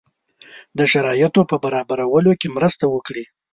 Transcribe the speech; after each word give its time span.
د 0.77 0.79
شرایطو 0.91 1.41
په 1.49 1.55
برابرولو 1.63 2.31
کې 2.39 2.53
مرسته 2.57 2.85
وکړي. 2.93 3.23